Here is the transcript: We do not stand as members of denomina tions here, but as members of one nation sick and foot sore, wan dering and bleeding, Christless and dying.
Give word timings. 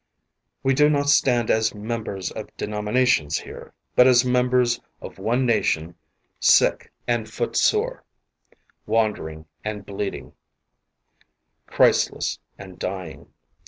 We 0.63 0.73
do 0.73 0.89
not 0.89 1.09
stand 1.09 1.51
as 1.51 1.75
members 1.75 2.31
of 2.31 2.49
denomina 2.57 3.05
tions 3.05 3.37
here, 3.41 3.71
but 3.95 4.07
as 4.07 4.25
members 4.25 4.81
of 4.99 5.19
one 5.19 5.45
nation 5.45 5.93
sick 6.39 6.91
and 7.07 7.29
foot 7.29 7.55
sore, 7.55 8.03
wan 8.87 9.13
dering 9.13 9.45
and 9.63 9.85
bleeding, 9.85 10.33
Christless 11.67 12.39
and 12.57 12.79
dying. 12.79 13.31